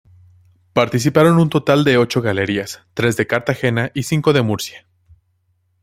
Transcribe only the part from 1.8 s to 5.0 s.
de ocho galerías, tres de Cartagena y cinco de Murcia.